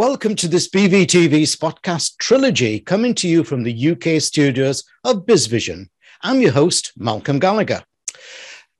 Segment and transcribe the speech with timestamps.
[0.00, 5.90] Welcome to this BVTV Spotcast trilogy coming to you from the UK studios of BizVision.
[6.22, 7.84] I'm your host, Malcolm Gallagher.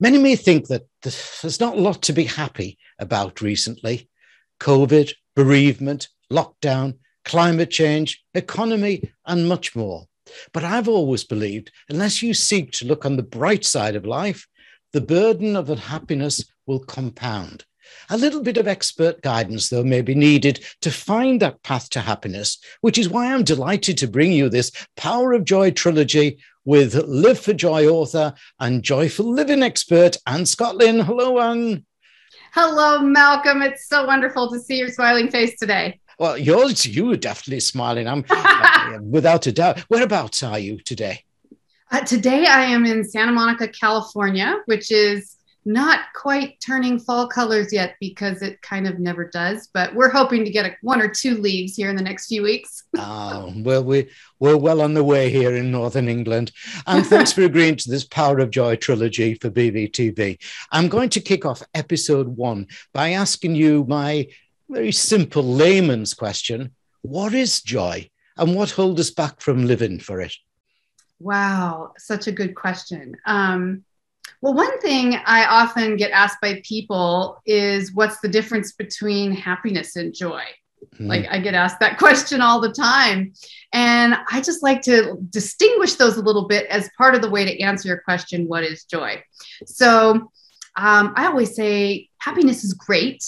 [0.00, 4.08] Many may think that there's not a lot to be happy about recently
[4.60, 6.96] COVID, bereavement, lockdown,
[7.26, 10.06] climate change, economy, and much more.
[10.54, 14.46] But I've always believed unless you seek to look on the bright side of life,
[14.94, 17.66] the burden of unhappiness will compound.
[18.08, 22.00] A little bit of expert guidance, though, may be needed to find that path to
[22.00, 26.94] happiness, which is why I'm delighted to bring you this Power of Joy trilogy with
[27.06, 31.02] Live for Joy author and joyful living expert, Anne Scotland.
[31.02, 31.84] Hello, Anne.
[32.52, 33.62] Hello, Malcolm.
[33.62, 36.00] It's so wonderful to see your smiling face today.
[36.18, 38.06] Well, yours, you were definitely smiling.
[38.06, 39.80] I'm uh, without a doubt.
[39.88, 41.24] Whereabouts are you today?
[41.90, 47.72] Uh, today, I am in Santa Monica, California, which is not quite turning fall colors
[47.72, 49.68] yet because it kind of never does.
[49.72, 52.42] But we're hoping to get a, one or two leaves here in the next few
[52.42, 52.84] weeks.
[52.96, 56.52] oh, well, we, we're well on the way here in Northern England.
[56.86, 60.38] And thanks for agreeing to this Power of Joy trilogy for BVTV.
[60.72, 64.28] I'm going to kick off episode one by asking you my
[64.68, 68.08] very simple layman's question What is joy?
[68.36, 70.34] And what holds us back from living for it?
[71.18, 73.14] Wow, such a good question.
[73.26, 73.84] Um,
[74.40, 79.96] well, one thing I often get asked by people is what's the difference between happiness
[79.96, 80.42] and joy?
[80.98, 81.08] Mm.
[81.08, 83.32] Like I get asked that question all the time.
[83.72, 87.44] And I just like to distinguish those a little bit as part of the way
[87.44, 89.22] to answer your question what is joy?
[89.66, 90.30] So
[90.76, 93.22] um, I always say happiness is great,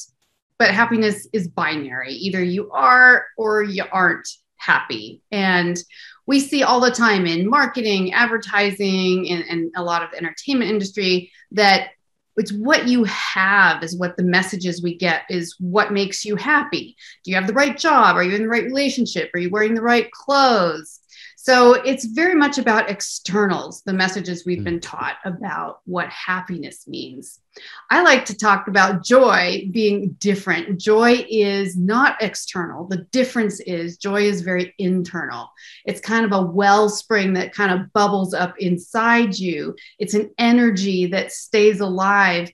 [0.59, 2.15] but happiness is binary.
[2.15, 4.29] Either you are or you aren't
[4.65, 5.23] happy.
[5.31, 5.83] And
[6.27, 11.31] we see all the time in marketing, advertising, and, and a lot of entertainment industry
[11.51, 11.91] that
[12.37, 16.97] it's what you have is what the messages we get is what makes you happy.
[17.25, 18.17] Do you have the right job?
[18.17, 19.31] Are you in the right relationship?
[19.35, 21.01] Are you wearing the right clothes?
[21.45, 24.64] So it's very much about externals, the messages we've mm.
[24.64, 27.41] been taught about what happiness means.
[27.91, 30.79] I like to talk about joy being different.
[30.80, 32.86] Joy is not external.
[32.86, 35.51] The difference is joy is very internal.
[35.85, 39.74] It's kind of a wellspring that kind of bubbles up inside you.
[39.98, 42.53] It's an energy that stays alive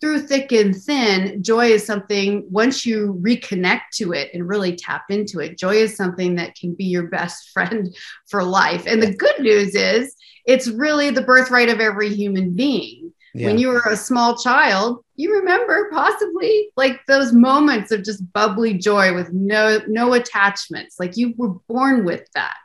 [0.00, 5.04] through thick and thin, joy is something, once you reconnect to it and really tap
[5.10, 7.94] into it, joy is something that can be your best friend
[8.28, 8.86] for life.
[8.86, 10.14] And the good news is,
[10.46, 13.12] it's really the birthright of every human being.
[13.34, 13.46] Yeah.
[13.46, 18.74] When you were a small child, you remember possibly like those moments of just bubbly
[18.74, 20.98] joy with no no attachments.
[20.98, 22.56] Like you were born with that.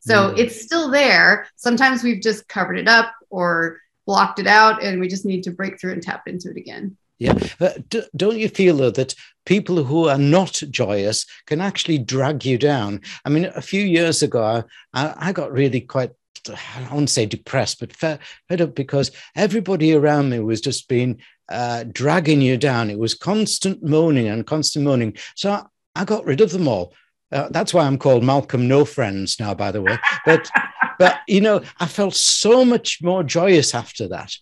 [0.00, 0.38] So mm.
[0.38, 1.46] it's still there.
[1.56, 3.78] Sometimes we've just covered it up or
[4.10, 6.96] blocked it out and we just need to break through and tap into it again.
[7.20, 7.34] Yeah.
[7.90, 9.14] D- don't you feel though that
[9.46, 13.02] people who are not joyous can actually drag you down?
[13.24, 16.10] I mean, a few years ago, I, I got really quite
[16.48, 18.18] I won't say depressed, but fed,
[18.48, 22.90] fed up because everybody around me was just being uh, dragging you down.
[22.90, 25.16] It was constant moaning and constant moaning.
[25.36, 26.94] So I, I got rid of them all.
[27.30, 29.98] Uh, that's why I'm called Malcolm No Friends now, by the way.
[30.24, 30.50] But
[31.00, 34.36] but you know, I felt so much more joyous after that.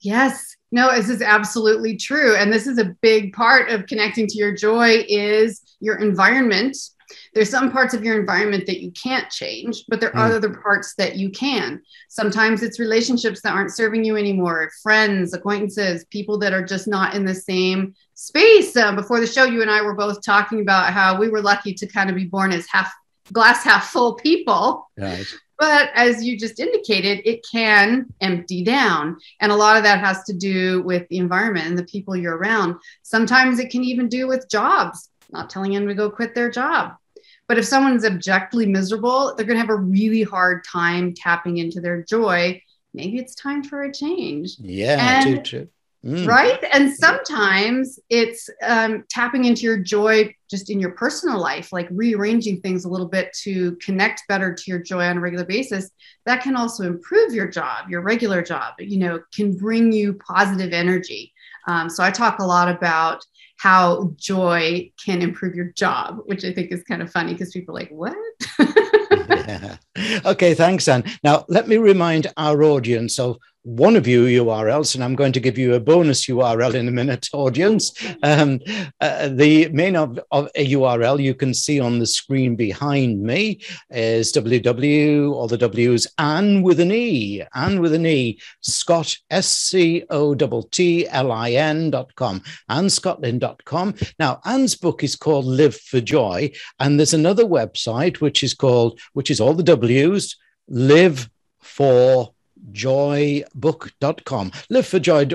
[0.00, 0.54] Yes.
[0.70, 2.36] No, this is absolutely true.
[2.36, 6.76] And this is a big part of connecting to your joy is your environment.
[7.32, 10.36] There's some parts of your environment that you can't change, but there are mm.
[10.36, 11.80] other parts that you can.
[12.10, 17.14] Sometimes it's relationships that aren't serving you anymore, friends, acquaintances, people that are just not
[17.14, 18.76] in the same space.
[18.76, 21.72] Uh, before the show, you and I were both talking about how we were lucky
[21.72, 22.92] to kind of be born as half
[23.32, 24.90] glass half full people.
[24.98, 25.26] Right.
[25.58, 29.18] But as you just indicated, it can empty down.
[29.40, 32.36] And a lot of that has to do with the environment and the people you're
[32.36, 32.76] around.
[33.02, 36.92] Sometimes it can even do with jobs, not telling them to go quit their job.
[37.48, 41.80] But if someone's objectively miserable, they're going to have a really hard time tapping into
[41.80, 42.62] their joy.
[42.94, 44.56] Maybe it's time for a change.
[44.58, 45.68] Yeah, and, too, too.
[46.04, 46.28] Mm.
[46.28, 46.62] Right.
[46.72, 52.60] And sometimes it's um, tapping into your joy just in your personal life, like rearranging
[52.60, 55.90] things a little bit to connect better to your joy on a regular basis.
[56.24, 60.72] That can also improve your job, your regular job, you know, can bring you positive
[60.72, 61.32] energy.
[61.66, 63.24] Um, so I talk a lot about
[63.58, 67.76] how joy can improve your job, which I think is kind of funny because people
[67.76, 68.16] are like, what?
[68.60, 69.76] yeah.
[70.24, 71.04] okay, thanks, Anne.
[71.22, 75.40] Now, let me remind our audience of one of you URLs, and I'm going to
[75.40, 77.92] give you a bonus URL in a minute, audience.
[78.22, 78.60] Um,
[79.00, 83.60] uh, the main of, of, a URL you can see on the screen behind me
[83.90, 89.48] is www, all the W's, and with an E, and with an E, Scott, S
[89.48, 93.94] C O T T L I N dot com, annescotland.com.
[94.18, 98.98] Now, Anne's book is called Live for Joy, and there's another website which is called,
[99.12, 100.36] which is all the W's,
[100.68, 101.28] Live
[101.60, 102.32] for
[102.72, 104.52] joybook.com.
[104.70, 105.26] Live for joy.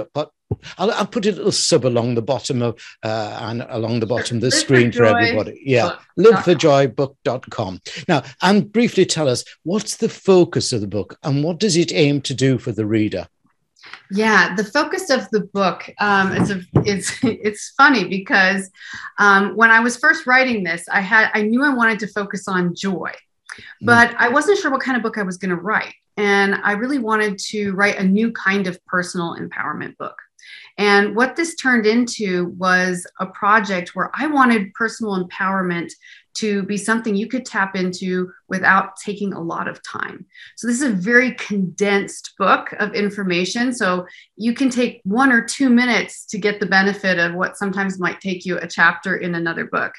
[0.78, 4.38] I'll, I'll, put a little sub along the bottom of uh, and along the bottom
[4.38, 5.62] of the screen for, for everybody.
[5.64, 7.82] Yeah, liveforjoybook.com.
[8.08, 11.94] Now, and briefly tell us what's the focus of the book and what does it
[11.94, 13.28] aim to do for the reader?
[14.12, 18.70] Yeah, the focus of the book um, is a, it's it's funny because
[19.20, 22.48] um, when I was first writing this, I had I knew I wanted to focus
[22.48, 23.12] on joy.
[23.54, 23.86] Mm-hmm.
[23.86, 25.94] but I wasn't sure what kind of book I was going to write.
[26.18, 30.16] And I really wanted to write a new kind of personal empowerment book.
[30.78, 35.92] And what this turned into was a project where I wanted personal empowerment
[36.36, 40.26] to be something you could tap into without taking a lot of time.
[40.56, 43.72] So, this is a very condensed book of information.
[43.72, 48.00] So, you can take one or two minutes to get the benefit of what sometimes
[48.00, 49.94] might take you a chapter in another book.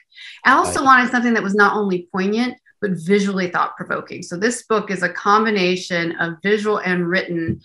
[0.44, 4.22] I also wanted something that was not only poignant, but visually thought provoking.
[4.22, 7.62] So this book is a combination of visual and written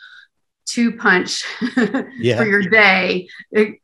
[0.65, 1.43] two punch
[2.17, 2.37] yeah.
[2.37, 3.27] for your day,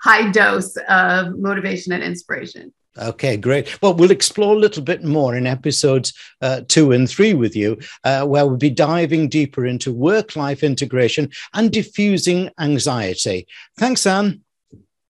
[0.01, 2.73] high dose of motivation and inspiration.
[2.97, 3.81] Okay, great.
[3.81, 7.79] Well, we'll explore a little bit more in episodes uh, two and three with you,
[8.05, 13.45] uh, where we'll be diving deeper into work life integration and diffusing anxiety.
[13.77, 14.39] Thanks, Anne.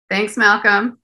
[0.10, 0.98] Thanks, Malcolm.